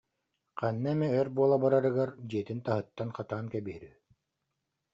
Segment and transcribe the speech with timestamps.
[0.59, 3.97] Ханна эмэ өр буола барарыгар дьиэтин таһыттан хатаан кэбиһэр үһү